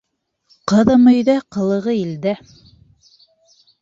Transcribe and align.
Ҡыҙым 0.71 1.03
өйҙә, 1.11 1.35
ҡылығы 1.57 1.95
илдә. 2.01 2.33